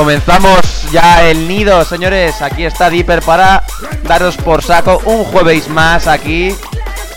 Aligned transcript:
Comenzamos 0.00 0.90
ya 0.90 1.28
el 1.28 1.46
nido, 1.46 1.84
señores. 1.84 2.40
Aquí 2.40 2.64
está 2.64 2.88
Dipper 2.88 3.20
para 3.20 3.62
daros 4.04 4.34
por 4.38 4.62
saco 4.62 4.98
un 5.04 5.24
jueves 5.24 5.68
más 5.68 6.06
aquí. 6.06 6.56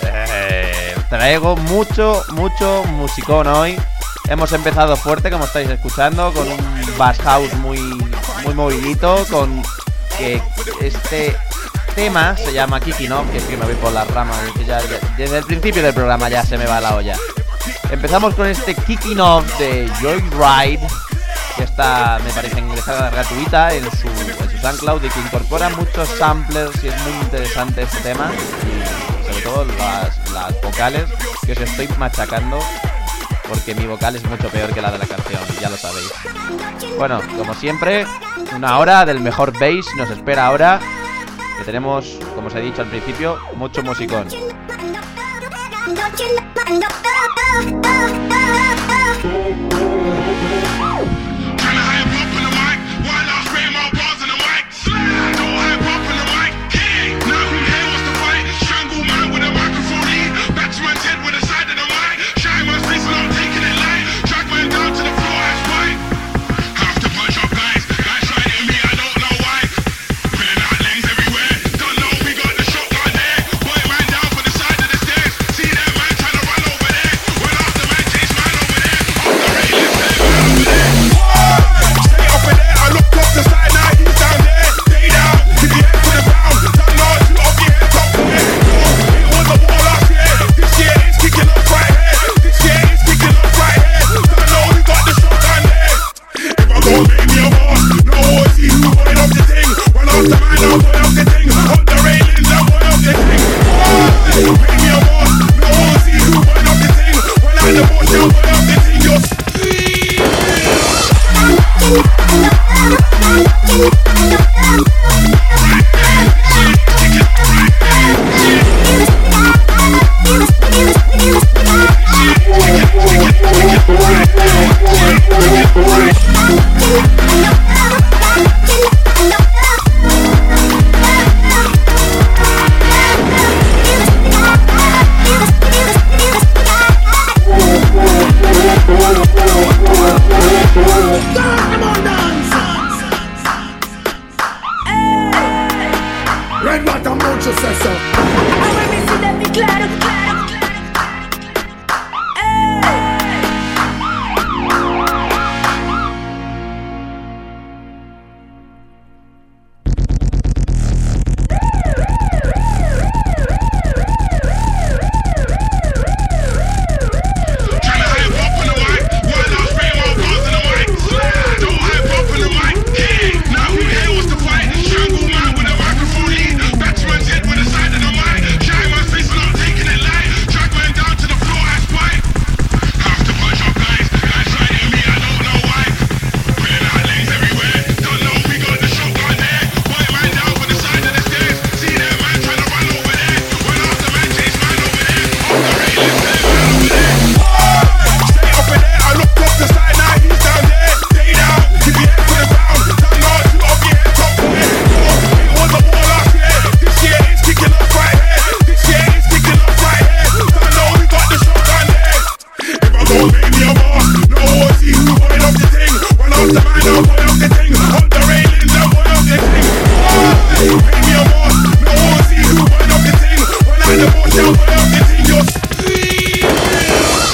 Eh, 0.01 0.93
traigo 1.09 1.55
mucho, 1.55 2.21
mucho 2.31 2.83
musicón 2.83 3.47
hoy. 3.47 3.79
Hemos 4.27 4.51
empezado 4.51 4.97
fuerte, 4.97 5.31
como 5.31 5.45
estáis 5.45 5.69
escuchando, 5.69 6.33
con 6.33 6.45
un 6.45 6.97
bass 6.97 7.19
house 7.19 7.53
muy, 7.53 7.79
muy 8.43 8.53
movidito, 8.53 9.25
con 9.31 9.63
que 10.17 10.41
este 10.81 11.37
tema 11.95 12.35
se 12.35 12.51
llama 12.51 12.81
Kicking 12.81 13.13
Off, 13.13 13.29
que 13.31 13.37
es 13.37 13.45
que 13.45 13.55
me 13.55 13.63
voy 13.63 13.75
por 13.75 13.93
las 13.93 14.09
ramas, 14.09 14.39
desde 15.17 15.37
el 15.37 15.45
principio 15.45 15.81
del 15.81 15.93
programa 15.93 16.27
ya 16.27 16.43
se 16.43 16.57
me 16.57 16.65
va 16.65 16.81
la 16.81 16.97
olla. 16.97 17.15
Empezamos 17.89 18.35
con 18.35 18.45
este 18.45 18.75
Kicking 18.75 19.21
Off 19.21 19.57
de 19.57 19.89
Joyride, 20.01 20.85
que 21.55 21.63
está, 21.63 22.19
me 22.23 22.31
parece, 22.31 22.61
descarga 22.61 23.09
gratuita 23.09 23.73
en 23.73 23.83
su, 23.91 24.07
en 24.07 24.49
su 24.49 24.57
SoundCloud 24.57 25.03
y 25.03 25.09
que 25.09 25.19
incorpora 25.19 25.69
muchos 25.69 26.07
samplers 26.09 26.83
y 26.83 26.87
es 26.87 27.01
muy 27.01 27.13
interesante 27.21 27.83
este 27.83 27.99
tema. 27.99 28.31
Y 28.33 29.25
sobre 29.25 29.41
todo 29.41 29.65
las, 29.65 30.31
las 30.31 30.61
vocales 30.61 31.09
que 31.45 31.53
os 31.53 31.59
estoy 31.59 31.87
machacando 31.97 32.59
porque 33.47 33.75
mi 33.75 33.85
vocal 33.85 34.15
es 34.15 34.23
mucho 34.25 34.49
peor 34.49 34.73
que 34.73 34.81
la 34.81 34.91
de 34.91 34.97
la 34.97 35.05
canción, 35.05 35.41
ya 35.61 35.69
lo 35.69 35.77
sabéis. 35.77 36.11
Bueno, 36.97 37.19
como 37.37 37.53
siempre, 37.53 38.05
una 38.55 38.79
hora 38.79 39.05
del 39.05 39.19
mejor 39.19 39.51
bass 39.53 39.85
nos 39.97 40.09
espera 40.09 40.47
ahora. 40.47 40.79
Que 41.57 41.63
tenemos, 41.65 42.17
como 42.35 42.47
os 42.47 42.55
he 42.55 42.61
dicho 42.61 42.81
al 42.81 42.87
principio, 42.87 43.37
mucho 43.55 43.83
musicón. 43.83 44.27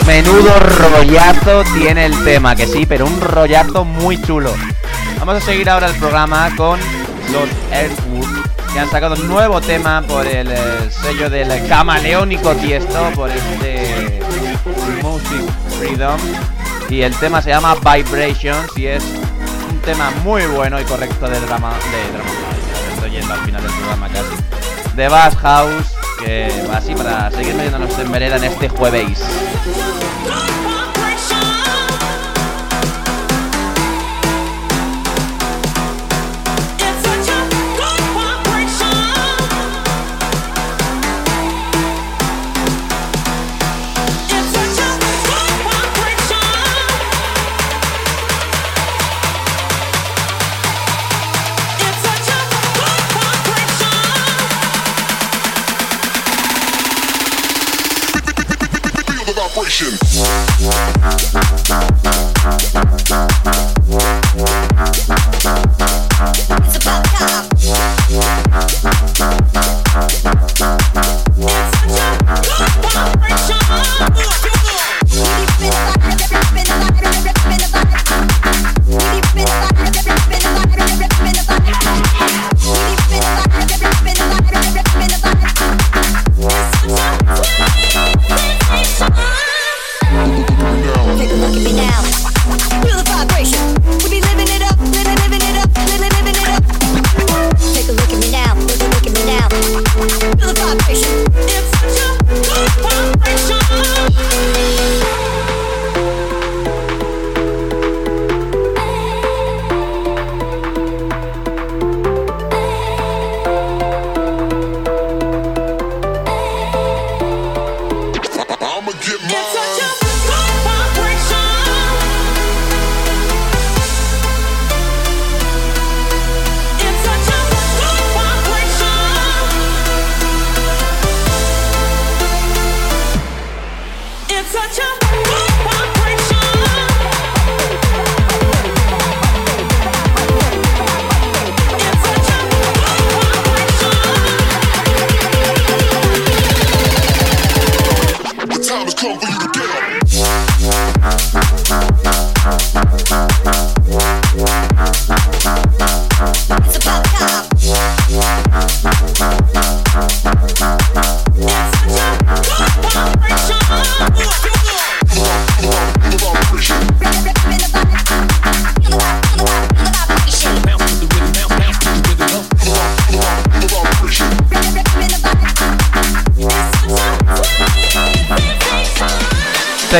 Menudo 0.05 0.59
rollazo 0.59 1.63
tiene 1.75 2.07
el 2.07 2.23
tema, 2.23 2.55
que 2.55 2.65
sí, 2.65 2.85
pero 2.85 3.05
un 3.05 3.21
rollazo 3.21 3.85
muy 3.85 4.19
chulo. 4.21 4.53
Vamos 5.19 5.35
a 5.35 5.41
seguir 5.41 5.69
ahora 5.69 5.87
el 5.87 5.95
programa 5.95 6.49
con 6.55 6.79
los 7.31 7.49
Earthwood, 7.71 8.27
que 8.73 8.79
han 8.79 8.89
sacado 8.89 9.15
un 9.15 9.27
nuevo 9.27 9.61
tema 9.61 10.01
por 10.01 10.25
el 10.25 10.51
eh, 10.51 10.57
sello 10.89 11.29
del 11.29 11.67
camaleónico 11.67 12.55
Tiesto, 12.55 13.11
por 13.13 13.29
este 13.29 14.19
Music 15.03 15.43
Freedom. 15.77 16.19
Y 16.89 17.03
el 17.03 17.15
tema 17.15 17.41
se 17.41 17.51
llama 17.51 17.75
Vibrations 17.75 18.75
y 18.75 18.87
es 18.87 19.03
un 19.69 19.79
tema 19.81 20.11
muy 20.23 20.45
bueno 20.47 20.81
y 20.81 20.85
correcto 20.85 21.27
de 21.29 21.39
drama. 21.39 21.71
De 21.71 22.17
drama. 22.17 22.31
Estoy 22.95 23.11
yendo 23.11 23.33
al 23.33 23.39
final 23.41 23.61
del 23.61 23.71
programa 23.73 24.07
casi. 24.09 24.48
De 24.95 25.07
Bass 25.07 25.35
House, 25.37 25.87
que 26.23 26.51
así 26.73 26.93
para 26.93 27.31
seguir 27.31 27.55
metiéndonos 27.55 27.97
en 27.99 28.11
vereda 28.11 28.37
en 28.37 28.43
este 28.45 28.69
jueves. 28.69 29.19
session. 59.69 59.93
It's 59.93 61.33
about 66.75 67.05
time. 67.05 67.49
It's 67.55 67.65
about 67.65 67.69
time. 75.05 75.48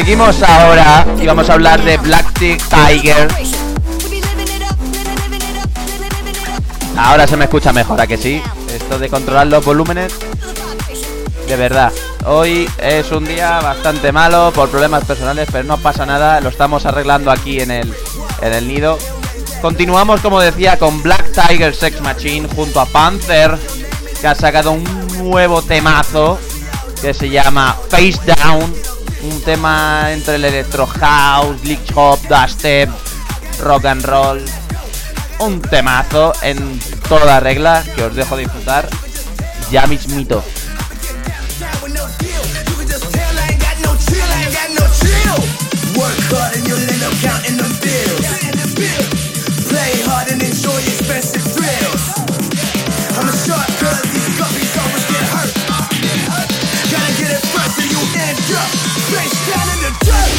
Seguimos 0.10 0.42
ahora 0.42 1.06
y 1.22 1.28
vamos 1.28 1.48
a 1.52 1.54
hablar 1.54 1.84
de 1.84 1.96
Black 1.98 2.34
Tiger. 2.40 3.28
Ahora 6.98 7.28
se 7.28 7.38
me 7.38 7.44
escucha 7.44 7.72
mejor, 7.72 8.02
¿a 8.02 8.08
que 8.08 8.18
sí? 8.18 8.42
Esto 8.74 8.98
de 8.98 9.08
controlar 9.08 9.46
los 9.46 9.64
volúmenes, 9.64 10.12
de 11.48 11.56
verdad. 11.56 11.94
Hoy 12.26 12.68
es 12.80 13.12
un 13.12 13.24
día 13.24 13.62
bastante 13.62 14.12
malo 14.12 14.52
por 14.52 14.70
problemas 14.70 15.06
personales, 15.06 15.48
pero 15.52 15.66
no 15.66 15.78
pasa 15.78 16.08
nada, 16.08 16.42
lo 16.42 16.50
estamos 16.50 16.88
arreglando 16.88 17.30
aquí 17.30 17.62
en 17.62 17.70
el, 17.70 17.94
en 18.42 18.54
el 18.54 18.68
nido. 18.68 18.98
Continuamos, 19.62 20.22
como 20.22 20.40
decía, 20.40 20.80
con 20.80 21.04
Black 21.04 21.34
Tiger 21.34 21.76
Sex 21.76 22.02
Machine 22.02 22.50
junto 22.56 22.80
a 22.80 22.88
Panther, 22.88 23.60
que 24.20 24.28
ha 24.28 24.34
sacado 24.34 24.72
un 24.72 24.84
nuevo 25.20 25.62
temazo 25.62 26.40
que 27.00 27.14
se 27.14 27.30
llama 27.30 27.78
Face 27.92 28.20
Down. 28.26 28.89
Un 29.22 29.42
tema 29.42 30.12
entre 30.12 30.36
el 30.36 30.46
electro 30.46 30.88
house, 30.88 31.62
glitch 31.62 31.92
hop, 31.96 32.20
dubstep, 32.28 32.90
rock 33.62 33.86
and 33.86 34.06
roll. 34.06 34.44
Un 35.40 35.62
temazo 35.62 36.34
en 36.42 36.80
toda 37.08 37.40
regla 37.40 37.84
que 37.96 38.04
os 38.04 38.16
dejo 38.16 38.38
disfrutar 38.38 38.88
ya 39.72 39.88
mismito. 39.88 40.44
Work 45.96 46.30
down 60.06 60.39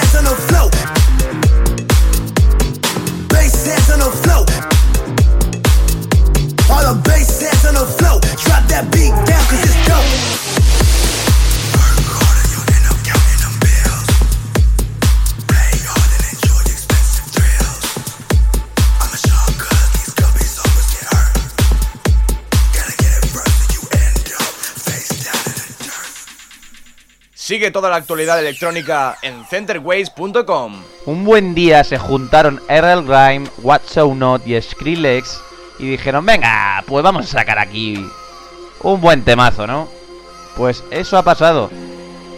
the 0.00 0.06
bass 0.06 0.14
hands 0.14 0.14
on 0.14 0.24
the 0.24 0.42
floor. 0.42 0.77
Sigue 27.48 27.70
toda 27.70 27.88
la 27.88 27.96
actualidad 27.96 28.38
electrónica 28.38 29.16
en 29.22 29.42
centerways.com. 29.46 30.82
Un 31.06 31.24
buen 31.24 31.54
día 31.54 31.82
se 31.82 31.96
juntaron 31.96 32.60
RL 32.68 33.04
Grime, 33.06 33.48
What's 33.62 33.92
So 33.92 34.14
Not 34.14 34.46
y 34.46 34.60
Skrillex 34.60 35.40
y 35.78 35.88
dijeron, 35.88 36.26
venga, 36.26 36.84
pues 36.86 37.02
vamos 37.02 37.24
a 37.24 37.38
sacar 37.38 37.58
aquí 37.58 38.06
un 38.82 39.00
buen 39.00 39.22
temazo, 39.24 39.66
¿no? 39.66 39.88
Pues 40.58 40.84
eso 40.90 41.16
ha 41.16 41.22
pasado. 41.22 41.70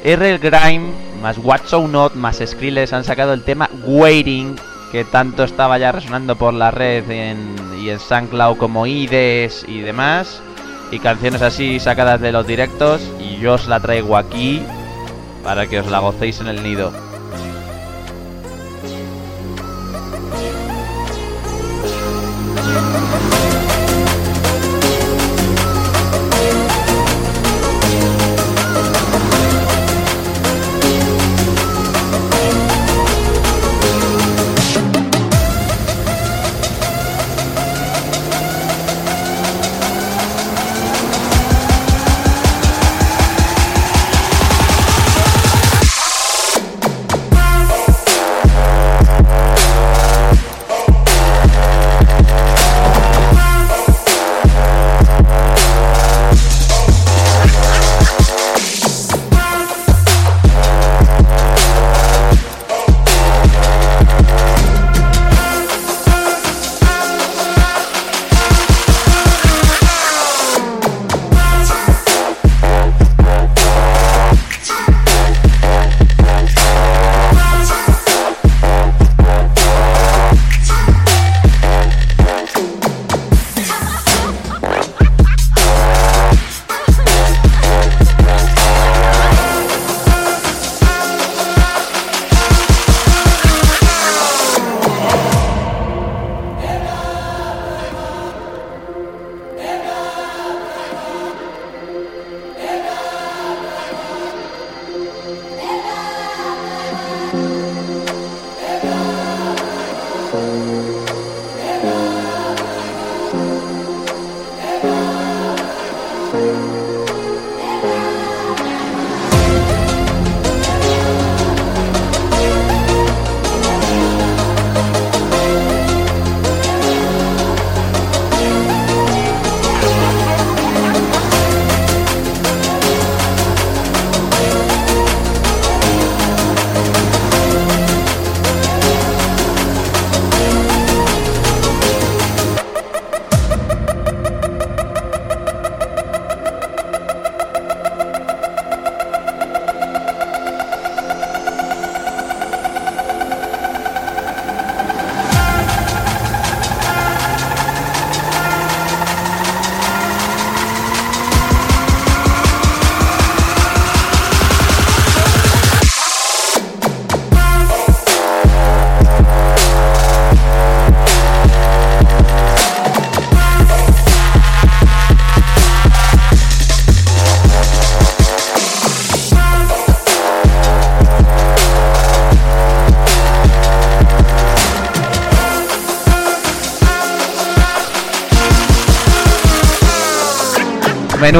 RL 0.04 0.38
Grime 0.38 0.92
más 1.20 1.38
What's 1.38 1.70
So 1.70 1.88
Not 1.88 2.14
más 2.14 2.36
Skrillex 2.46 2.92
han 2.92 3.02
sacado 3.02 3.32
el 3.32 3.42
tema 3.42 3.68
Waiting, 3.82 4.54
que 4.92 5.02
tanto 5.02 5.42
estaba 5.42 5.76
ya 5.78 5.90
resonando 5.90 6.36
por 6.36 6.54
la 6.54 6.70
red 6.70 7.10
en- 7.10 7.56
y 7.82 7.90
en 7.90 7.98
SoundCloud 7.98 8.58
como 8.58 8.86
IDES 8.86 9.64
y 9.66 9.80
demás. 9.80 10.40
Y 10.92 11.00
canciones 11.00 11.42
así 11.42 11.80
sacadas 11.80 12.20
de 12.20 12.30
los 12.30 12.46
directos. 12.46 13.02
Y 13.18 13.38
yo 13.38 13.54
os 13.54 13.66
la 13.66 13.80
traigo 13.80 14.16
aquí 14.16 14.62
para 15.42 15.66
que 15.66 15.80
os 15.80 15.90
la 15.90 15.98
gocéis 15.98 16.40
en 16.40 16.48
el 16.48 16.62
nido. 16.62 17.09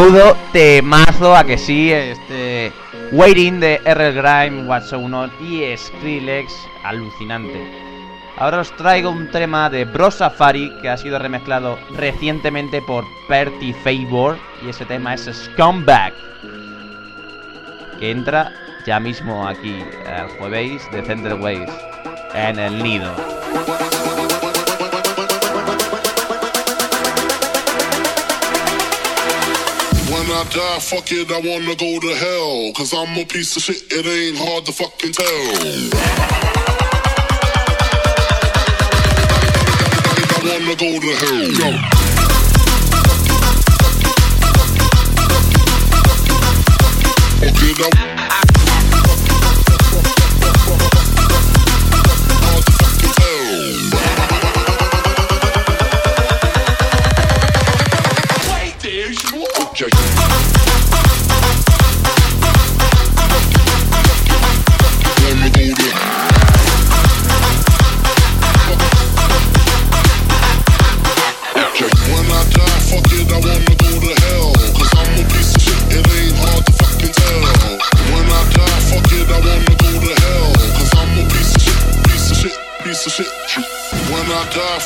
Menudo 0.00 0.34
temazo 0.50 1.36
a 1.36 1.44
que 1.44 1.58
sí, 1.58 1.92
este 1.92 2.72
Waiting 3.12 3.60
de 3.60 3.76
RL 3.84 4.14
Grime, 4.14 4.66
What's 4.66 4.92
Not 4.94 5.30
y 5.42 5.76
Skrillex, 5.76 6.50
alucinante. 6.84 7.60
Ahora 8.38 8.60
os 8.60 8.74
traigo 8.76 9.10
un 9.10 9.30
tema 9.30 9.68
de 9.68 9.84
Bro 9.84 10.10
Safari 10.10 10.72
que 10.80 10.88
ha 10.88 10.96
sido 10.96 11.18
remezclado 11.18 11.78
recientemente 11.98 12.80
por 12.80 13.04
Perty 13.28 13.74
Favor 13.74 14.38
y 14.64 14.70
ese 14.70 14.86
tema 14.86 15.12
es 15.12 15.30
Scumbag 15.30 16.14
que 17.98 18.10
entra 18.10 18.54
ya 18.86 18.98
mismo 18.98 19.46
aquí 19.46 19.84
el 20.06 20.28
jueves 20.38 20.90
de 20.92 21.02
Center 21.02 21.34
Waves 21.34 21.70
en 22.32 22.58
el 22.58 22.82
nido. 22.82 23.12
I 30.40 30.44
die, 30.44 30.80
fuck 30.80 31.12
it, 31.12 31.30
I 31.30 31.38
wanna 31.38 31.76
go 31.76 32.00
to 32.00 32.14
hell. 32.16 32.72
Cause 32.72 32.94
I'm 32.94 33.14
a 33.18 33.26
piece 33.26 33.56
of 33.56 33.62
shit, 33.62 33.82
it 33.92 34.06
ain't 34.06 34.38
hard 34.38 34.64
to 34.64 34.72
fucking 34.72 35.12
tell. 35.12 35.26
I 40.32 40.40
wanna 40.48 40.76
go 40.76 40.98
to 40.98 41.12
hell. 41.20 41.44
Yo. 41.60 42.00
Fuck 47.90 48.09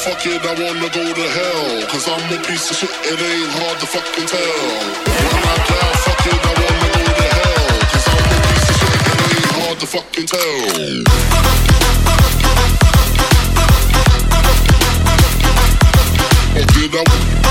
fuck 0.05 0.27
it, 0.27 0.45
I 0.45 0.53
wanna 0.61 0.89
go 0.93 1.01
to 1.01 1.27
hell. 1.37 1.89
Cause 1.89 2.07
I'm 2.07 2.21
a 2.29 2.37
piece 2.45 2.71
of 2.71 2.77
shit, 2.77 2.93
it 3.09 3.19
ain't 3.19 3.51
hard 3.57 3.81
to 3.81 3.87
fucking 3.87 4.27
tell. 4.27 4.85
When 5.25 5.45
I 5.49 5.57
die, 5.65 5.97
fuck 6.05 6.27
it, 6.29 6.41
I 6.45 6.53
wanna 6.61 6.89
go 6.93 7.03
to 7.09 7.27
hell. 7.33 7.69
Cause 7.93 8.07
I'm 8.13 8.21
a 8.21 8.41
piece 8.49 8.69
of 8.69 8.77
shit, 8.81 8.93
it 9.01 9.33
ain't 9.33 9.53
hard 9.57 9.77
to 9.81 9.87
fucking 9.87 10.27
tell. 10.29 11.25
Okay, 16.61 16.87
that 16.93 17.44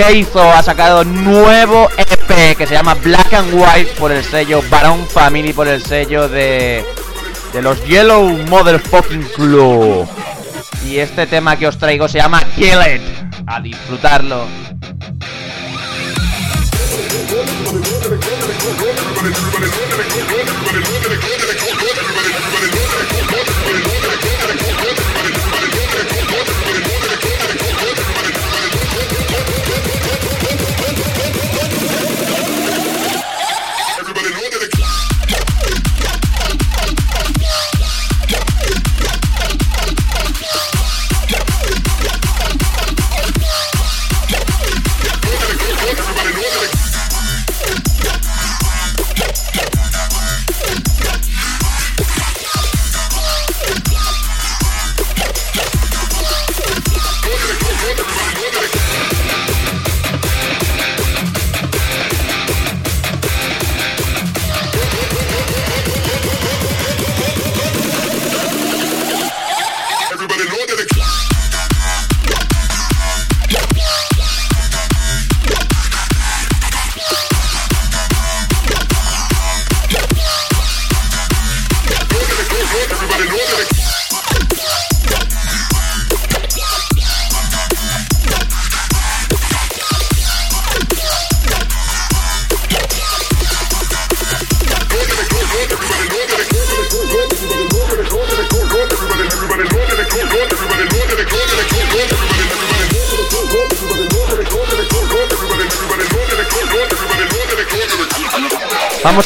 that 0.00 0.08
¿Qué 0.08 0.18
hizo? 0.18 0.42
Ha 0.42 0.62
sacado 0.62 1.04
nuevo 1.04 1.88
EP 1.96 2.56
que 2.56 2.66
se 2.66 2.74
llama 2.74 2.94
Black 2.94 3.34
and 3.34 3.52
White 3.52 3.92
por 3.98 4.10
el 4.12 4.24
sello 4.24 4.62
Baron 4.70 5.06
Family, 5.06 5.52
por 5.52 5.68
el 5.68 5.82
sello 5.82 6.28
de, 6.28 6.84
de 7.52 7.62
los 7.62 7.84
Yellow 7.86 8.24
Motherfucking 8.48 9.24
Club. 9.34 10.08
Y 10.86 10.98
este 10.98 11.26
tema 11.26 11.56
que 11.56 11.66
os 11.66 11.76
traigo 11.76 12.08
se 12.08 12.18
llama 12.18 12.42
Kill 12.54 12.78
It. 12.94 13.02
A 13.46 13.60
disfrutarlo. 13.60 14.46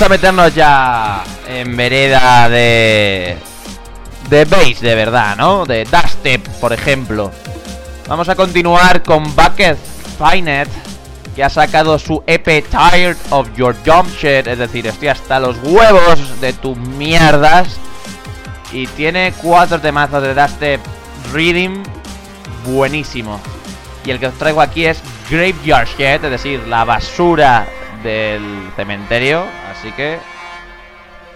A 0.04 0.08
meternos 0.08 0.54
ya 0.54 1.24
en 1.48 1.74
vereda 1.76 2.48
de. 2.50 3.38
de 4.28 4.44
bass 4.44 4.80
de 4.80 4.94
verdad, 4.94 5.34
¿no? 5.36 5.64
De 5.64 5.84
dubstep, 5.84 6.46
por 6.60 6.74
ejemplo. 6.74 7.30
Vamos 8.06 8.28
a 8.28 8.34
continuar 8.34 9.02
con 9.02 9.24
Bucket 9.34 9.78
Finet, 10.18 10.68
que 11.34 11.42
ha 11.42 11.48
sacado 11.48 11.98
su 11.98 12.22
EP 12.26 12.44
Tired 12.68 13.16
of 13.30 13.48
Your 13.56 13.74
Jump 13.86 14.10
Shit, 14.10 14.46
es 14.46 14.58
decir, 14.58 14.86
estoy 14.86 15.08
hasta 15.08 15.40
los 15.40 15.56
huevos 15.62 16.40
de 16.40 16.52
tus 16.52 16.76
mierdas. 16.76 17.78
Y 18.72 18.86
tiene 18.88 19.32
cuatro 19.40 19.80
temazos 19.80 20.22
de 20.22 20.34
dubstep 20.34 20.80
reading 21.32 21.82
buenísimo. 22.66 23.40
Y 24.04 24.10
el 24.10 24.20
que 24.20 24.26
os 24.26 24.34
traigo 24.34 24.60
aquí 24.60 24.84
es 24.84 25.00
Graveyard 25.30 25.88
Shit, 25.88 26.24
es 26.24 26.30
decir, 26.30 26.60
la 26.68 26.84
basura 26.84 27.66
del 28.02 28.70
cementerio. 28.76 29.63
Así 29.84 29.92
que 29.92 30.18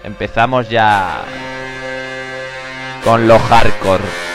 empezamos 0.03 0.67
ya 0.69 1.21
con 3.03 3.27
lo 3.27 3.37
hardcore. 3.37 4.28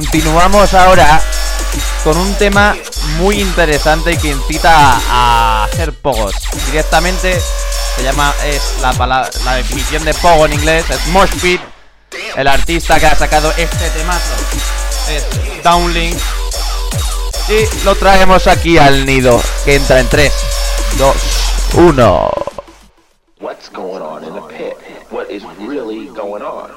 Continuamos 0.00 0.72
ahora 0.72 1.20
con 2.02 2.16
un 2.16 2.34
tema 2.36 2.74
muy 3.18 3.38
interesante 3.38 4.16
que 4.16 4.28
incita 4.28 4.98
a, 5.10 5.64
hacer 5.64 5.92
pogos. 5.92 6.32
Directamente 6.64 7.38
se 7.38 8.02
llama, 8.02 8.34
es 8.46 8.78
la, 8.80 8.94
palabra, 8.94 9.28
la 9.44 9.56
definición 9.56 10.02
de 10.06 10.14
pogo 10.14 10.46
en 10.46 10.54
inglés, 10.54 10.88
es 10.88 11.06
Mosh. 11.08 11.58
El 12.34 12.48
artista 12.48 12.98
que 12.98 13.08
ha 13.08 13.14
sacado 13.14 13.52
este 13.58 13.90
temazo 13.90 14.32
es 15.10 15.62
Downlink. 15.62 16.16
Y 17.50 17.84
lo 17.84 17.94
traemos 17.94 18.46
aquí 18.46 18.78
al 18.78 19.04
nido, 19.04 19.38
que 19.66 19.74
entra 19.74 20.00
en 20.00 20.08
3, 20.08 20.32
2, 20.96 21.16
1. 21.74 22.30
What's 23.38 23.68
going 23.70 24.00
on 24.00 24.24
in 24.24 24.32
the 24.32 24.40
pit? 24.48 24.78
What 25.10 25.30
is 25.30 25.44
really 25.58 26.06
going 26.06 26.42
on? 26.42 26.70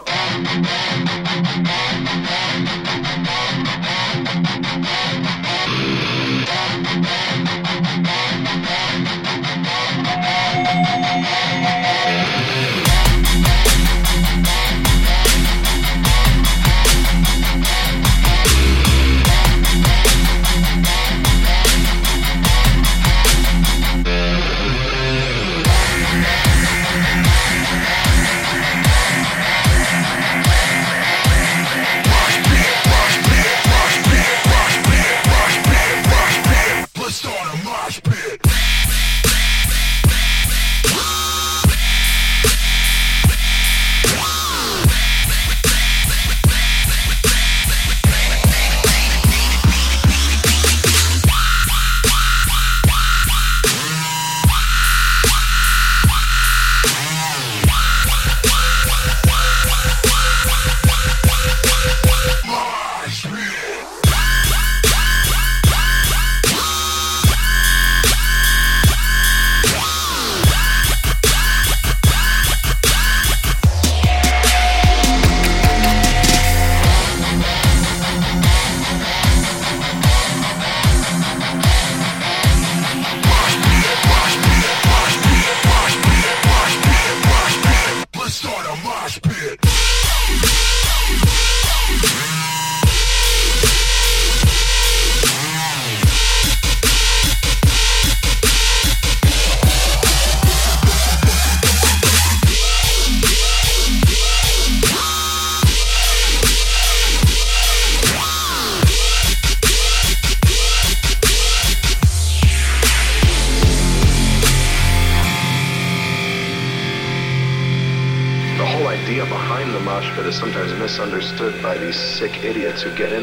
Who 122.83 122.91
get 122.91 123.13
in 123.13 123.22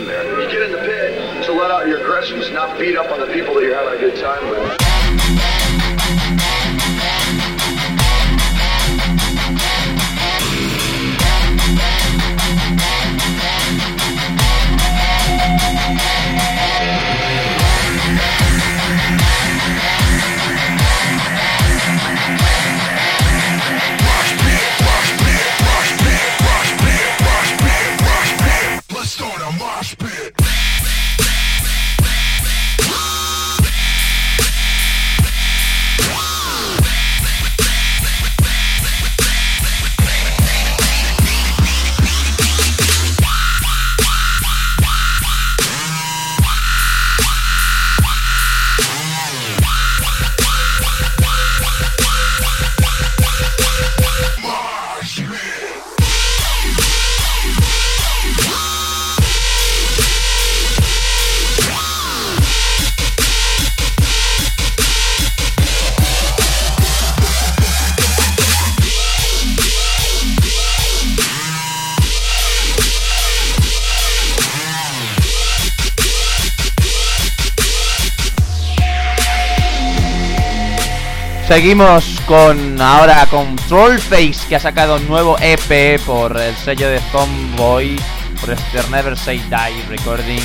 Seguimos 81.51 82.05
con 82.27 82.81
ahora 82.81 83.27
con 83.27 83.57
Trollface 83.57 84.47
que 84.49 84.55
ha 84.55 84.61
sacado 84.61 84.99
un 84.99 85.09
nuevo 85.09 85.37
EP 85.41 86.01
por 86.03 86.41
el 86.41 86.55
sello 86.55 86.89
de 86.89 87.01
Zombboy, 87.11 87.99
por 88.41 88.51
este 88.51 88.89
Never 88.89 89.19
Say 89.19 89.39
Die 89.39 89.83
Recordings, 89.89 90.45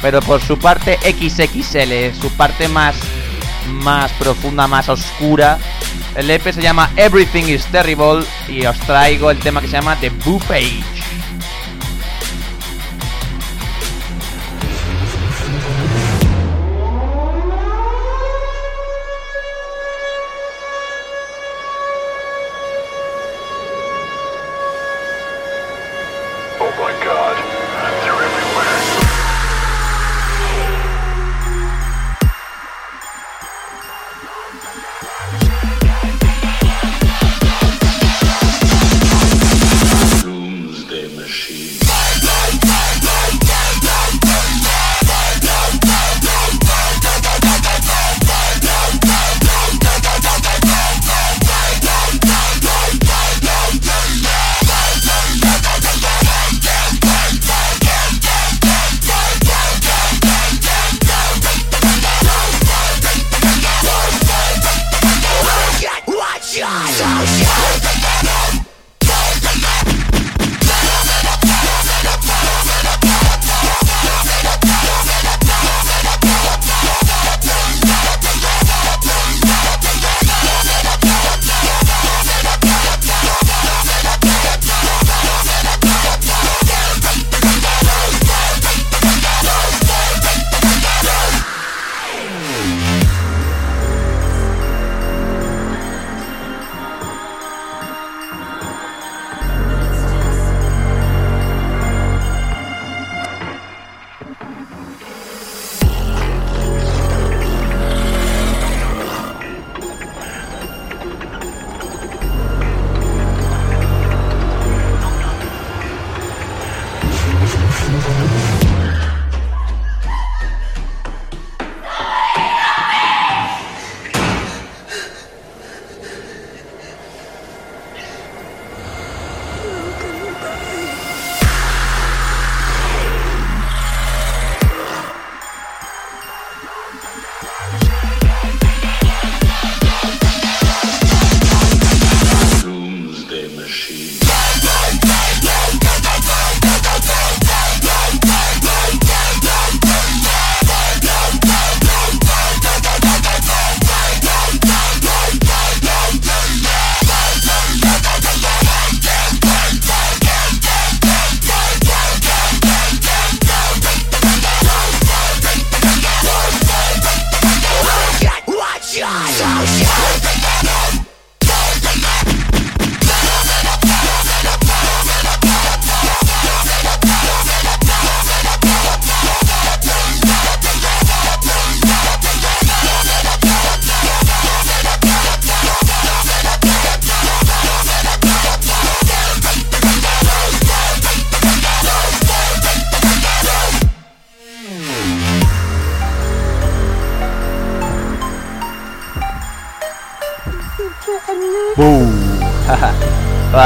pero 0.00 0.22
por 0.22 0.40
su 0.40 0.56
parte 0.56 0.96
XXL, 1.02 2.14
su 2.16 2.30
parte 2.36 2.68
más 2.68 2.94
más 3.66 4.12
profunda, 4.12 4.68
más 4.68 4.88
oscura. 4.88 5.58
El 6.14 6.30
EP 6.30 6.44
se 6.52 6.62
llama 6.62 6.88
Everything 6.94 7.48
is 7.48 7.66
Terrible 7.66 8.24
y 8.46 8.64
os 8.64 8.78
traigo 8.78 9.32
el 9.32 9.40
tema 9.40 9.60
que 9.60 9.66
se 9.66 9.72
llama 9.72 9.96
The 9.96 10.10
Boo 10.24 10.38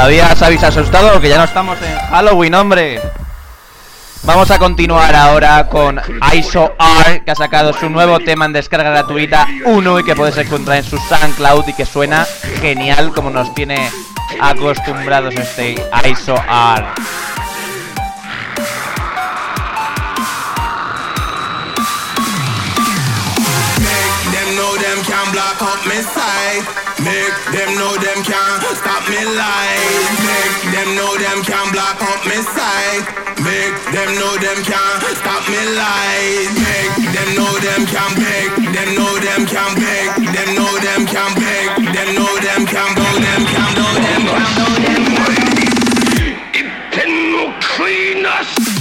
Todavía 0.09 0.35
habéis 0.41 0.63
asustado 0.63 1.21
que 1.21 1.29
ya 1.29 1.37
no 1.37 1.43
estamos 1.43 1.77
en 1.83 1.95
Halloween, 1.95 2.55
hombre. 2.55 2.99
Vamos 4.23 4.49
a 4.49 4.57
continuar 4.57 5.15
ahora 5.15 5.67
con 5.67 6.01
ISO 6.33 6.73
R, 7.05 7.23
que 7.23 7.29
ha 7.29 7.35
sacado 7.35 7.73
su 7.73 7.91
nuevo 7.91 8.17
tema 8.17 8.45
en 8.45 8.53
descarga 8.53 8.89
gratuita 8.89 9.47
1 9.65 9.99
y 9.99 10.03
que 10.03 10.15
puedes 10.15 10.35
encontrar 10.37 10.77
en 10.77 10.83
su 10.83 10.97
SoundCloud 10.97 11.67
y 11.67 11.73
que 11.73 11.85
suena 11.85 12.25
genial 12.59 13.13
como 13.13 13.29
nos 13.29 13.53
tiene 13.53 13.87
acostumbrados 14.41 15.35
este 15.35 15.75
ISO 16.03 16.33
R. 16.33 16.87
and 25.29 25.35
block 25.35 25.61
up 25.61 25.81
my 25.85 26.01
sight. 26.01 26.63
Make 27.05 27.37
them 27.53 27.69
know 27.77 27.93
them 28.01 28.19
can't 28.25 28.61
stop 28.77 29.03
me 29.09 29.21
light. 29.37 30.09
Make 30.25 30.57
them 30.73 30.89
know 30.95 31.13
them 31.17 31.43
can't 31.43 31.71
block 31.71 32.01
up 32.01 32.21
my 32.25 32.39
sight. 32.55 33.05
Make 33.45 33.77
them 33.93 34.09
know 34.17 34.33
them 34.37 34.59
can't 34.65 35.03
stop 35.21 35.43
me 35.49 35.61
light. 35.77 36.49
Make 36.65 36.95
them 37.13 37.29
know 37.37 37.53
them 37.61 37.81
can't 37.85 38.15
make. 38.17 38.53
Them 38.73 38.89
know 38.97 39.13
them 39.19 39.45
can't 39.45 39.75
make. 39.77 40.11
Them 40.33 40.49
know 40.57 40.73
them 40.81 41.01
can't 41.05 41.35
make. 41.37 41.69
Them 41.93 42.09
know 42.17 42.33
them 42.39 42.61
can't 42.65 42.95
go. 42.97 43.07
Them 43.25 43.43
can't 43.53 43.75
go. 43.77 43.87
Them 44.05 44.23
can't 44.33 44.55
go. 44.57 44.67
Them 44.87 45.03
can't 45.13 45.27
go. 45.27 45.49
It 46.57 46.67
can 46.91 47.13
clean 47.61 48.25
us. 48.25 48.78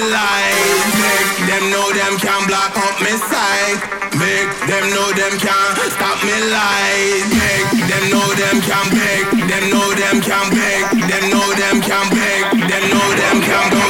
Me. 0.00 0.90
Make 0.98 1.46
them 1.46 1.70
know 1.70 1.86
them 1.92 2.18
can 2.18 2.46
block 2.46 2.74
up 2.76 2.96
me 3.00 3.14
side. 3.30 3.78
Make 4.18 4.50
them 4.66 4.90
know 4.90 5.10
them 5.12 5.38
can 5.38 5.70
stop 5.90 6.18
me 6.24 6.34
life. 6.50 7.26
Make 7.30 7.70
them 7.86 8.04
know 8.10 8.28
them 8.34 8.56
can 8.60 8.86
beg. 8.90 9.24
Them 9.50 9.64
know 9.70 9.88
them 9.94 10.20
can 10.20 10.46
beg. 10.50 10.82
Them 11.10 11.24
know 11.30 11.48
them 11.54 11.76
can 11.80 12.06
beg. 12.10 12.42
Them 12.70 12.84
know 12.90 13.08
them 13.14 13.36
can 13.42 13.70
know 13.70 13.83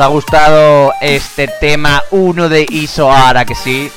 ¿Os 0.00 0.06
ha 0.06 0.08
gustado 0.08 0.94
este 1.02 1.46
tema 1.46 2.02
1 2.10 2.48
de 2.48 2.64
Isoara 2.70 3.44
que 3.44 3.54
sí? 3.54 3.92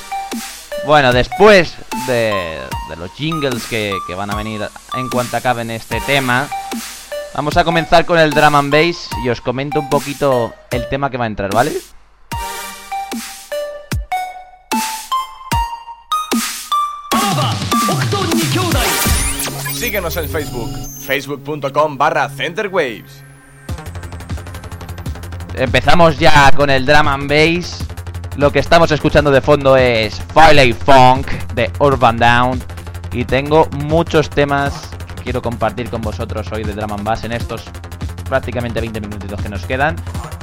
Bueno, 0.84 1.14
después 1.14 1.74
de, 2.06 2.60
los 2.98 3.10
jingles 3.12 3.64
que, 3.68 3.90
que 4.06 4.14
van 4.14 4.30
a 4.30 4.36
venir 4.36 4.60
en 4.98 5.08
cuanto 5.08 5.38
acaben 5.38 5.70
este 5.70 6.02
tema, 6.02 6.46
vamos 7.34 7.56
a 7.56 7.64
comenzar 7.64 8.04
con 8.04 8.18
el 8.18 8.32
drum 8.32 8.54
and 8.54 8.70
bass 8.70 9.08
y 9.24 9.30
os 9.30 9.40
comento 9.40 9.80
un 9.80 9.88
poquito 9.88 10.52
el 10.70 10.86
tema 10.90 11.08
que 11.08 11.16
va 11.16 11.24
a 11.24 11.28
entrar, 11.28 11.50
¿vale? 11.54 11.72
Síguenos 19.72 20.14
en 20.18 20.28
Facebook, 20.28 20.70
facebook.com 21.06 21.96
barra 21.96 22.28
centerwaves. 22.28 23.23
Empezamos 25.56 26.18
ya 26.18 26.50
con 26.52 26.68
el 26.68 26.84
drum 26.84 27.06
and 27.06 27.28
bass. 27.28 27.84
Lo 28.36 28.50
que 28.50 28.58
estamos 28.58 28.90
escuchando 28.90 29.30
de 29.30 29.40
fondo 29.40 29.76
es 29.76 30.20
Firelight 30.34 30.76
Funk 30.76 31.28
de 31.54 31.70
Urban 31.78 32.16
Down. 32.16 32.60
Y 33.12 33.24
tengo 33.24 33.68
muchos 33.70 34.28
temas 34.28 34.90
que 35.16 35.22
quiero 35.22 35.40
compartir 35.40 35.90
con 35.90 36.00
vosotros 36.00 36.50
hoy 36.50 36.64
de 36.64 36.72
drum 36.72 36.92
and 36.92 37.04
bass 37.04 37.22
en 37.22 37.32
estos 37.32 37.64
prácticamente 38.28 38.80
20 38.80 39.00
minutitos 39.00 39.40
que 39.40 39.48
nos 39.48 39.64
quedan. 39.64 39.94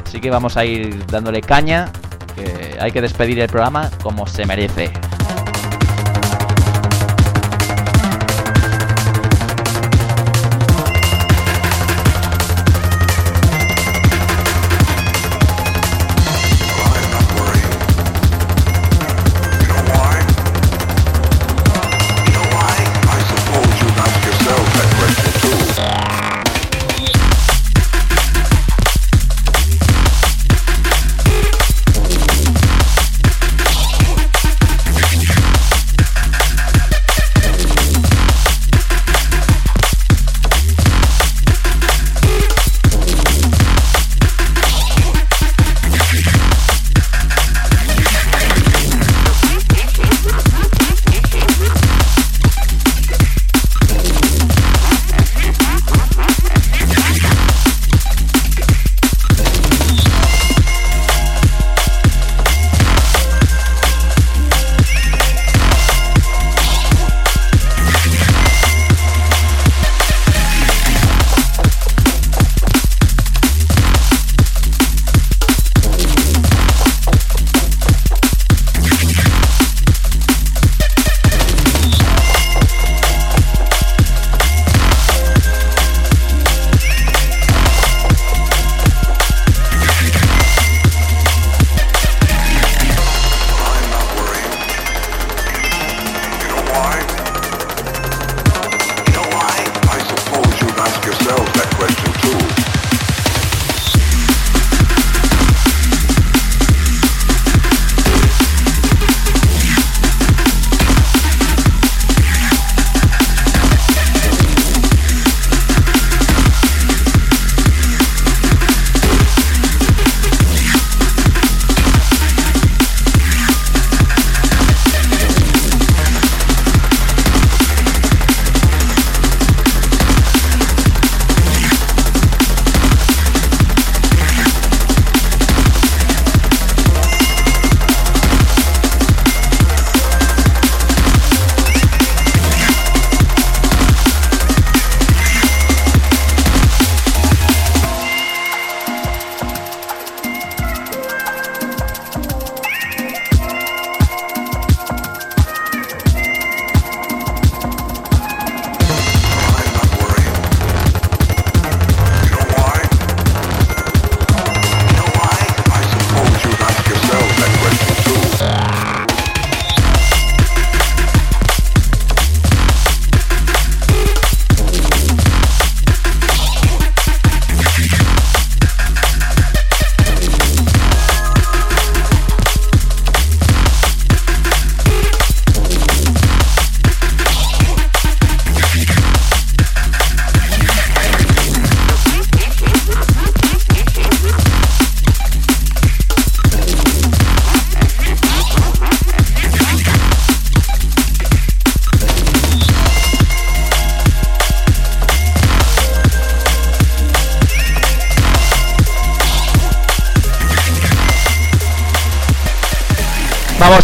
Así 0.06 0.22
que 0.22 0.30
vamos 0.30 0.56
a 0.56 0.64
ir 0.64 1.06
dándole 1.08 1.42
caña, 1.42 1.92
que 2.36 2.78
hay 2.80 2.92
que 2.92 3.02
despedir 3.02 3.40
el 3.40 3.50
programa 3.50 3.90
como 4.02 4.26
se 4.28 4.46
merece. 4.46 4.94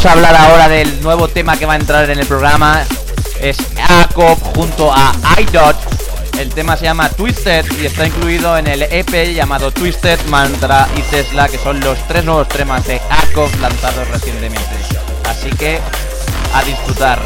A 0.07 0.13
hablar 0.13 0.35
ahora 0.35 0.69
del 0.69 1.01
nuevo 1.01 1.27
tema 1.27 1.57
que 1.57 1.65
va 1.65 1.73
a 1.73 1.75
entrar 1.75 2.09
en 2.09 2.17
el 2.19 2.25
programa. 2.25 2.83
Es 3.41 3.57
ACOP 3.89 4.55
junto 4.55 4.93
a 4.93 5.13
iDot. 5.39 5.75
El 6.39 6.49
tema 6.49 6.77
se 6.77 6.85
llama 6.85 7.09
Twisted 7.09 7.65
y 7.81 7.87
está 7.87 8.07
incluido 8.07 8.57
en 8.57 8.67
el 8.67 8.83
EP 8.83 9.33
llamado 9.33 9.71
Twisted, 9.71 10.19
Mantra 10.27 10.87
y 10.95 11.01
Tesla, 11.01 11.49
que 11.49 11.57
son 11.57 11.79
los 11.81 11.97
tres 12.07 12.23
nuevos 12.23 12.47
temas 12.47 12.85
de 12.87 13.01
ACOP 13.09 13.53
lanzados 13.59 14.07
recientemente. 14.09 14.75
Así 15.25 15.49
que 15.49 15.79
a 16.53 16.63
disfrutar. 16.63 17.19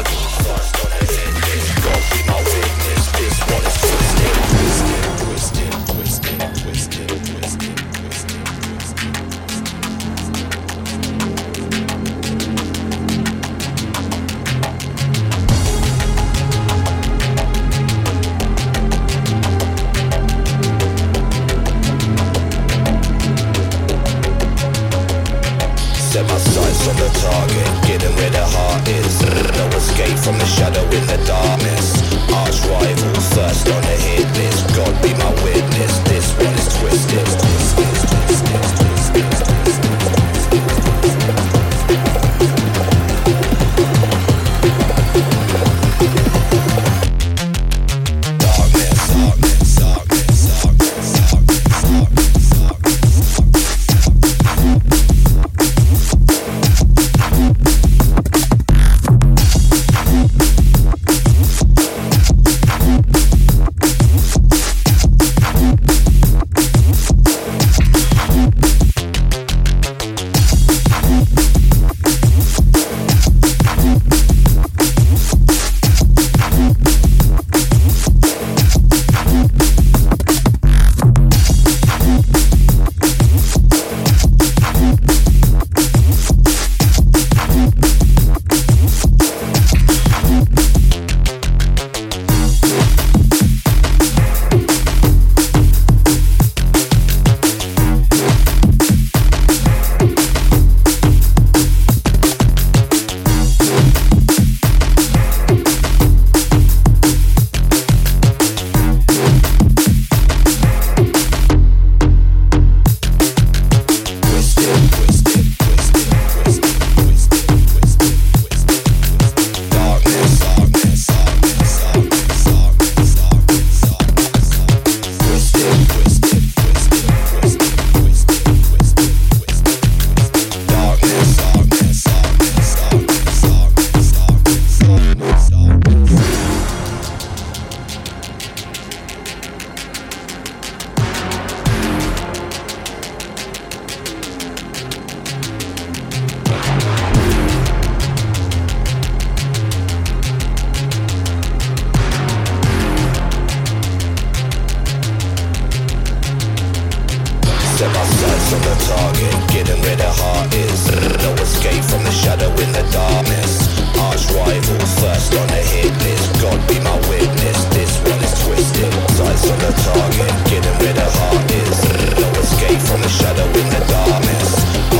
to 157.82 157.88
my 157.88 158.04
sights 158.06 158.52
on 158.54 158.62
the 158.62 158.76
target. 158.86 159.34
Getting 159.50 159.80
where 159.82 159.96
the 159.96 160.10
heart 160.22 160.54
is. 160.54 160.86
No 161.26 161.30
escape 161.42 161.82
from 161.90 162.04
the 162.06 162.14
shadow 162.14 162.50
in 162.62 162.70
the 162.70 162.84
darkness. 162.94 163.66
Arch 164.06 164.24
rival 164.30 164.78
first 165.02 165.34
on 165.34 165.46
the 165.50 165.62
hit 165.72 165.90
list. 166.06 166.26
God 166.38 166.58
be 166.70 166.78
my 166.78 166.94
witness, 167.10 167.58
this 167.74 167.92
one 168.06 168.22
is 168.22 168.34
twisted. 168.46 168.92
Sights 169.18 169.50
on 169.50 169.58
the 169.58 169.72
target, 169.82 170.30
getting 170.46 170.76
where 170.78 170.94
the 170.94 171.08
heart 171.18 171.50
is. 171.66 171.78
No 172.22 172.28
escape 172.38 172.82
from 172.86 173.00
the 173.02 173.10
shadow 173.10 173.46
in 173.50 173.66
the 173.74 173.82
darkness. 173.90 174.50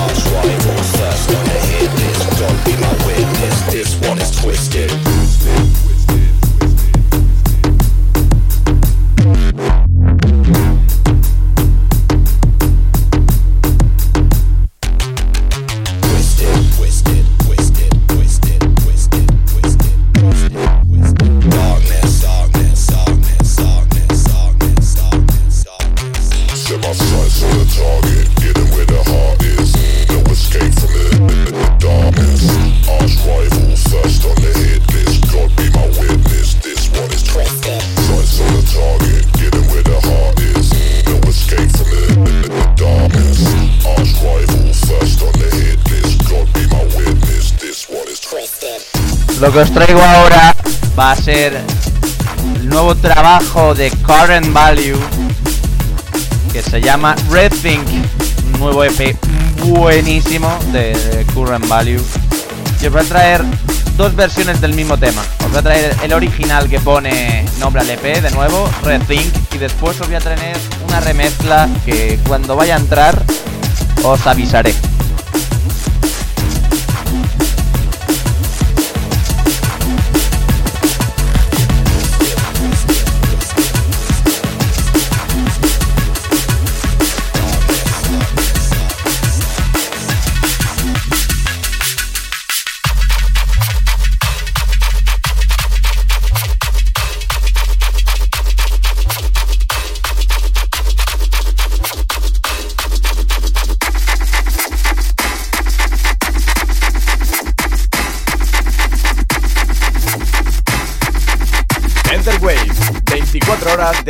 Arch 0.03 0.23
rival 0.35 0.79
first 0.99 1.29
on 1.39 1.45
the 1.47 1.59
hit 1.71 1.91
list. 2.03 2.25
God 2.41 2.57
be 2.67 2.75
my 2.83 2.95
witness, 3.07 3.57
this 3.71 3.91
one 4.09 4.19
is 4.19 4.31
twisted. 4.43 4.91
Lo 49.43 49.51
que 49.51 49.59
os 49.59 49.73
traigo 49.73 50.01
ahora 50.01 50.55
va 50.97 51.11
a 51.11 51.17
ser 51.17 51.61
el 52.55 52.69
nuevo 52.69 52.95
trabajo 52.95 53.75
de 53.75 53.91
Current 53.91 54.53
Value 54.53 54.97
que 56.53 56.63
se 56.63 56.81
llama 56.81 57.17
Rethink, 57.29 57.89
un 57.89 58.61
nuevo 58.61 58.85
EP 58.85 59.17
buenísimo 59.65 60.49
de, 60.71 61.27
Current 61.35 61.67
Value. 61.67 62.01
Y 62.81 62.87
os 62.87 62.93
voy 62.93 63.01
a 63.01 63.05
traer 63.05 63.43
dos 63.97 64.15
versiones 64.15 64.61
del 64.61 64.75
mismo 64.75 64.97
tema. 64.97 65.25
Os 65.45 65.51
voy 65.51 65.59
a 65.59 65.63
traer 65.63 65.97
el 66.05 66.13
original 66.13 66.69
que 66.69 66.79
pone 66.79 67.45
nombre 67.59 67.83
al 67.83 67.91
EP 67.91 68.23
de 68.23 68.31
nuevo, 68.31 68.71
Rethink, 68.85 69.35
y 69.57 69.59
después 69.59 70.01
os 70.01 70.07
voy 70.07 70.15
a 70.15 70.21
traer 70.21 70.57
una 70.87 71.01
remezcla 71.01 71.69
que 71.85 72.21
cuando 72.29 72.55
vaya 72.55 72.77
a 72.77 72.79
entrar 72.79 73.21
os 74.05 74.25
avisaré. 74.25 74.73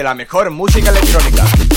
De 0.03 0.09
la 0.09 0.15
mejor 0.17 0.51
música 0.51 0.91
electrónica. 0.91 1.72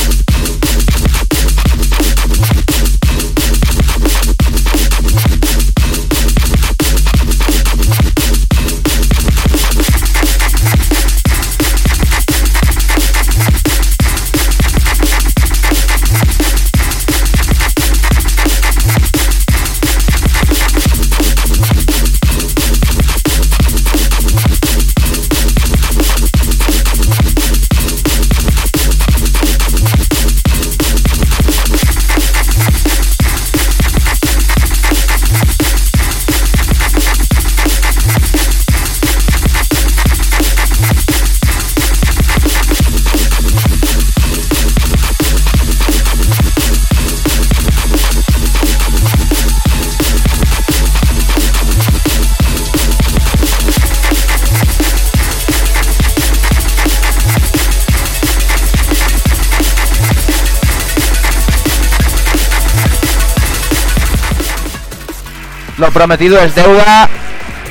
Lo 65.78 65.92
prometido 65.92 66.40
es 66.40 66.56
deuda. 66.56 67.10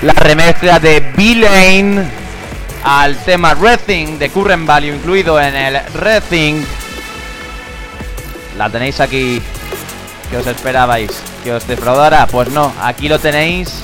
La 0.03 0.13
remezcla 0.13 0.79
de 0.79 1.01
B-Lane 1.01 2.05
al 2.85 3.17
tema 3.25 3.55
Rethink 3.55 4.19
de 4.19 4.29
Current 4.29 4.67
Value 4.67 4.95
incluido 4.95 5.41
en 5.41 5.55
el 5.55 5.81
Rethink. 5.95 6.67
La 8.59 8.69
tenéis 8.69 9.01
aquí. 9.01 9.41
¿Qué 10.31 10.37
os 10.37 10.47
esperabais? 10.47 11.11
¿Que 11.43 11.53
os 11.53 11.67
defraudara? 11.67 12.27
Pues 12.27 12.51
no, 12.51 12.73
aquí 12.83 13.09
lo 13.09 13.19
tenéis. 13.19 13.81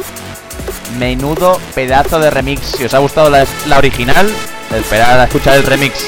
Menudo 0.98 1.58
pedazo 1.74 2.18
de 2.18 2.30
remix. 2.30 2.60
Si 2.76 2.84
os 2.84 2.92
ha 2.92 2.98
gustado 2.98 3.30
la, 3.30 3.46
la 3.66 3.78
original, 3.78 4.30
esperad 4.74 5.20
a 5.20 5.24
escuchar 5.24 5.56
el 5.56 5.62
remix. 5.64 6.04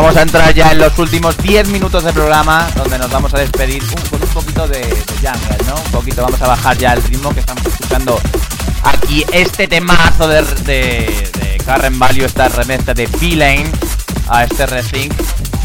Vamos 0.00 0.16
a 0.16 0.22
entrar 0.22 0.54
ya 0.54 0.72
en 0.72 0.78
los 0.78 0.98
últimos 0.98 1.36
10 1.36 1.68
minutos 1.68 2.02
de 2.02 2.10
programa, 2.14 2.66
donde 2.74 2.96
nos 2.96 3.10
vamos 3.10 3.34
a 3.34 3.38
despedir 3.38 3.82
con 4.08 4.22
un 4.22 4.28
poquito 4.28 4.66
de, 4.66 4.80
de 4.80 5.30
¿no? 5.68 5.74
Un 5.74 5.92
poquito, 5.92 6.22
vamos 6.22 6.40
a 6.40 6.46
bajar 6.46 6.78
ya 6.78 6.94
el 6.94 7.02
ritmo 7.02 7.34
que 7.34 7.40
estamos 7.40 7.66
escuchando 7.66 8.18
aquí 8.82 9.26
este 9.30 9.68
temazo 9.68 10.26
de, 10.26 10.42
de, 10.64 11.30
de 11.38 11.90
Value, 11.98 12.24
esta 12.24 12.48
remezcla 12.48 12.94
de 12.94 13.06
B-Lane 13.08 13.70
a 14.30 14.44
este 14.44 14.64
Rethink. 14.64 15.12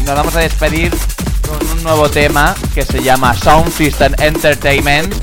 Y 0.00 0.02
nos 0.02 0.14
vamos 0.14 0.36
a 0.36 0.40
despedir 0.40 0.92
con 1.48 1.66
un 1.70 1.82
nuevo 1.82 2.10
tema 2.10 2.54
que 2.74 2.82
se 2.82 3.02
llama 3.02 3.32
Sound 3.32 3.72
System 3.72 4.12
Entertainment 4.18 5.14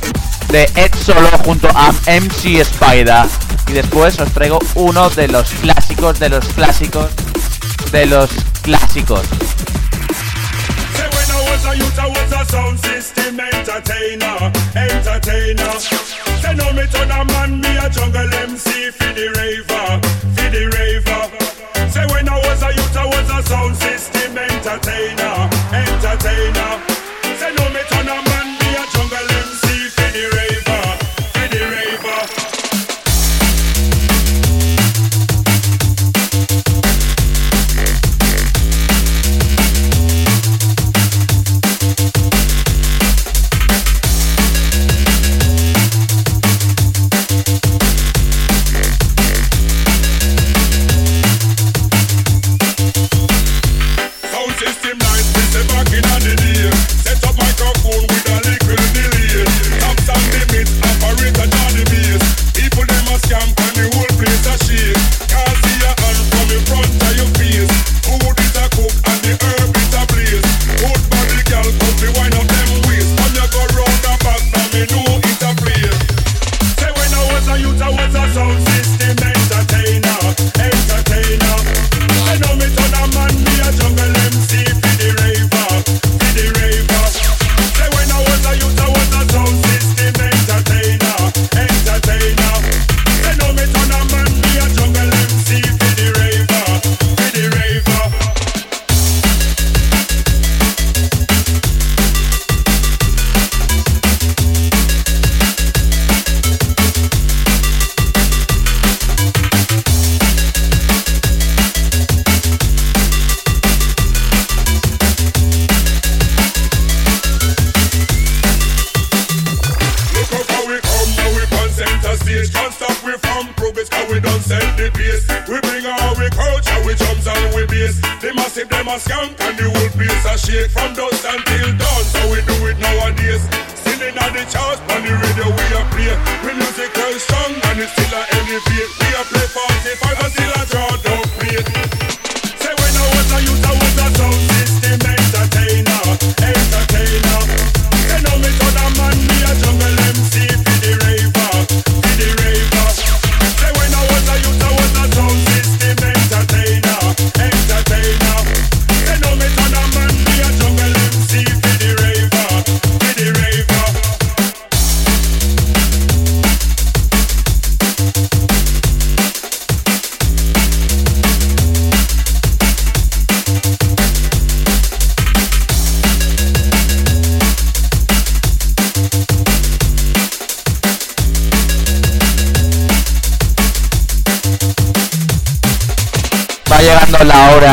de 0.47 0.64
Ed 0.74 0.91
Solo 0.95 1.30
junto 1.45 1.70
a 1.76 1.91
MC 2.07 2.61
Spider. 2.61 3.26
Y 3.68 3.74
después 3.74 4.20
os 4.20 4.32
traigo 4.32 4.57
uno 4.74 5.11
de 5.11 5.28
los 5.28 5.51
clásicos 5.61 6.20
de 6.20 6.30
los 6.30 6.45
clásicos 6.47 7.11
de 7.91 8.07
los 8.07 8.32
clásicos. 8.64 9.28
Say 10.95 11.07
when 11.16 11.30
was 11.47 11.66
i 11.66 11.74
you 11.74 11.89
towards 11.99 12.34
our 12.34 12.78
system 12.78 13.39
entertainer 13.39 14.51
entertainer 14.76 15.74
Say 16.41 16.55
no 16.55 16.72
me 16.72 16.84
to 16.88 17.01
the 17.11 17.20
man 17.28 17.61
me 17.61 17.78
at 17.78 17.91
Jungle 17.91 18.34
MC, 18.34 18.91
fiddy 18.91 19.28
raver, 19.28 19.99
fiddy 20.36 20.66
raver. 20.66 21.24
Say 21.89 22.05
when 22.07 22.28
I 22.28 22.38
was 22.39 22.64
a 22.64 22.70
youth, 22.76 22.97
I 22.97 23.05
was 23.05 23.30
a 23.30 23.43
sound 23.47 23.76
system 23.78 24.38
entertainer, 24.38 25.49
entertainer. 25.72 27.02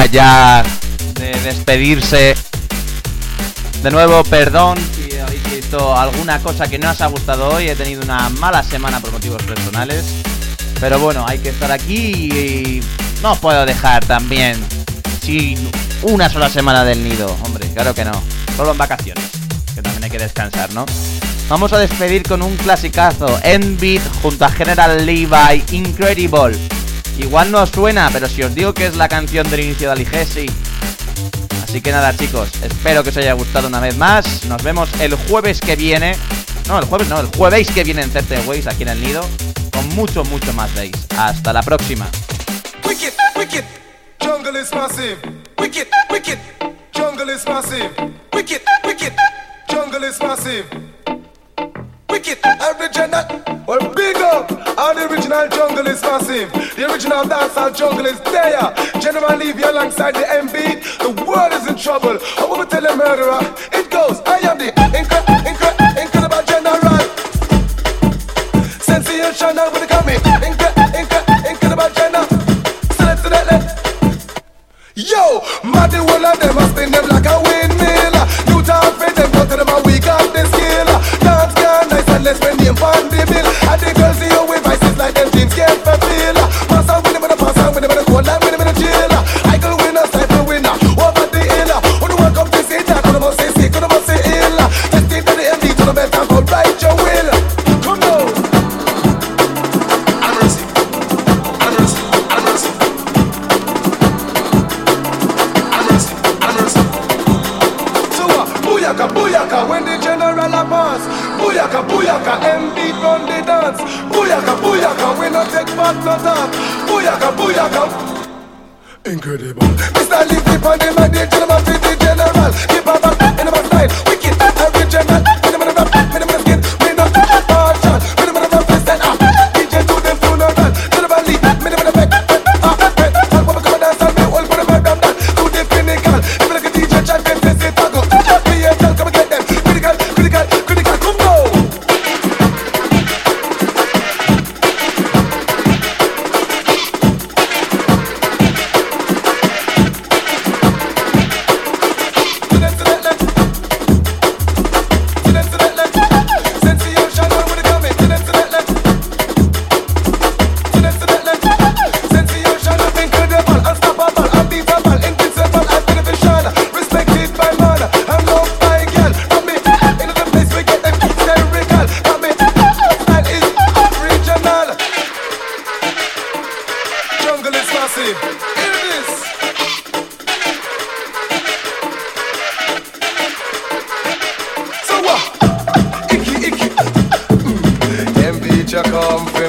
Ya 0.07 0.62
de 1.14 1.32
despedirse. 1.40 2.34
De 3.82 3.90
nuevo, 3.90 4.22
perdón 4.24 4.78
si 4.94 5.16
habéis 5.16 5.51
visto 5.51 5.96
alguna 5.96 6.38
cosa 6.40 6.68
que 6.68 6.78
no 6.78 6.90
os 6.90 7.01
ha 7.01 7.07
gustado 7.07 7.48
hoy. 7.48 7.68
He 7.68 7.76
tenido 7.76 8.03
una 8.03 8.28
mala 8.28 8.62
semana 8.62 9.01
por 9.01 9.12
motivos 9.12 9.42
personales. 9.42 10.05
Pero 10.80 10.98
bueno, 10.98 11.24
hay 11.26 11.38
que 11.38 11.51
estar 11.51 11.70
aquí 11.70 12.12
y 12.12 12.82
no 13.22 13.32
os 13.32 13.38
puedo 13.38 13.66
dejar 13.66 14.05
también 14.05 14.57
sin 15.20 15.59
una 16.03 16.28
sola 16.28 16.48
semana 16.48 16.84
del 16.84 17.03
nido. 17.05 17.34
Hombre, 17.44 17.68
claro 17.72 17.94
que 17.94 18.05
no. 18.05 18.12
Solo 18.57 18.72
en 18.72 18.78
vacaciones. 18.78 19.24
Que 19.74 19.82
también 19.82 20.05
hay 20.05 20.11
que 20.11 20.18
descansar, 20.18 20.72
¿no? 20.72 20.86
Vamos 21.48 21.72
a 21.72 21.78
despedir 21.78 22.22
con 22.22 22.42
un 22.42 22.57
clasicazo. 22.57 23.38
Endbeat 23.42 24.03
junto 24.22 24.44
a 24.44 24.51
General 24.51 25.05
Levi. 25.05 25.64
Incredible. 25.72 26.79
Igual 27.20 27.52
no 27.52 27.62
os 27.62 27.70
suena, 27.70 28.08
pero 28.10 28.28
si 28.28 28.42
os 28.42 28.54
digo 28.54 28.72
que 28.72 28.86
es 28.86 28.96
la 28.96 29.06
canción 29.06 29.48
del 29.50 29.60
inicio 29.60 29.88
de 29.88 29.92
Aligesi. 29.92 30.46
Así 31.62 31.82
que 31.82 31.92
nada, 31.92 32.16
chicos, 32.16 32.48
espero 32.62 33.02
que 33.02 33.10
os 33.10 33.16
haya 33.18 33.34
gustado 33.34 33.68
una 33.68 33.78
vez 33.78 33.96
más. 33.96 34.46
Nos 34.46 34.62
vemos 34.62 34.88
el 35.00 35.14
jueves 35.14 35.60
que 35.60 35.76
viene. 35.76 36.16
No, 36.66 36.78
el 36.78 36.86
jueves 36.86 37.08
no, 37.08 37.20
el 37.20 37.26
jueves 37.26 37.70
que 37.70 37.84
viene 37.84 38.02
en 38.02 38.10
Certain 38.10 38.48
Ways 38.48 38.66
aquí 38.66 38.84
en 38.84 38.88
el 38.88 39.02
nido. 39.02 39.22
Con 39.70 39.86
mucho, 39.90 40.24
mucho 40.24 40.52
más 40.54 40.74
Days. 40.74 40.96
Hasta 41.16 41.52
la 41.52 41.62
próxima. 41.62 42.08
Wicked, 42.88 43.12
wicked. 43.36 43.64
Wicked, 52.11 52.38
original. 52.44 53.24
Well, 53.66 53.94
big 53.94 54.16
up. 54.16 54.50
All 54.78 54.94
the 54.94 55.06
original 55.11 55.46
jungle 55.48 55.86
is 55.86 56.02
massive. 56.02 56.50
The 56.76 56.90
original 56.90 57.22
dancehall 57.24 57.74
jungle 57.76 58.06
is 58.06 58.18
there. 58.20 58.74
General 59.00 59.36
Levy 59.36 59.62
alongside 59.62 60.14
the 60.14 60.26
MB. 60.26 60.54
The 60.98 61.24
world 61.24 61.52
is 61.52 61.66
in 61.68 61.76
trouble. 61.76 62.18
I 62.38 62.44
will 62.46 62.66
tell 62.66 62.84
a 62.84 62.96
murderer. 62.96 63.40
It 63.72 63.90
goes. 63.90 64.20
I 64.26 64.38
am 64.48 64.58
the 64.58 64.72
incre- 64.98 65.26
incre- 65.46 65.78
incredible 66.02 66.42
general. 66.50 66.98
Sensational 68.80 69.70
when 69.70 69.82
it 69.84 69.88
coming. 69.88 70.18
Incre- 70.42 70.74
incre- 70.98 71.50
incredible 71.50 71.90
general. 71.94 72.26
Select, 72.98 73.22
select, 73.22 73.48
select. 73.48 74.42
Yo, 74.96 75.40
mad 75.64 75.90
the 75.90 75.98
whole 75.98 76.18
them, 76.20 76.58
I 76.58 76.68
spin 76.70 76.90
them 76.90 77.06
like 77.08 77.26
a 77.26 77.36
windmill. 77.38 78.14
You 78.50 78.62
talk 78.66 78.94
for 78.98 79.11
them, 79.14 79.30
go 79.32 79.46
to 79.46 79.56
them 79.56 79.68
and 79.68 79.86
we 79.86 79.98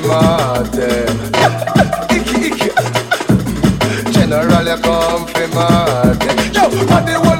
mad. 0.07 0.73
General 4.11 4.67
you 4.67 4.77
come 4.81 5.27
from 5.27 5.49
mad. 5.51 6.23
Yo, 6.53 6.69
the 6.69 7.30